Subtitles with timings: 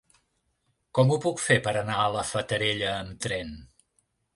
[0.99, 3.59] Com ho puc fer per anar a la Fatarella amb tren?